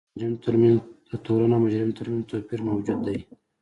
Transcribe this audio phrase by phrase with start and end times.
[1.09, 3.19] د تورن او مجرم ترمنځ توپیر موجود دی.